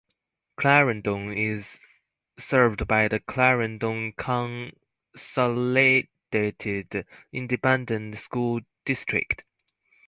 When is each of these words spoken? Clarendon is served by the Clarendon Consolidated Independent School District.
Clarendon 0.57 1.31
is 1.31 1.79
served 2.35 2.87
by 2.87 3.07
the 3.07 3.19
Clarendon 3.19 4.13
Consolidated 4.13 7.05
Independent 7.31 8.17
School 8.17 8.61
District. 8.83 9.43